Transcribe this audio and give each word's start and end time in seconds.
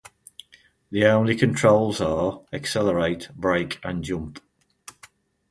The 0.89 1.05
only 1.05 1.35
controls 1.35 2.01
are 2.01 2.41
accelerate, 2.51 3.29
brake 3.35 3.79
and 3.83 4.03
jump. 4.03 4.41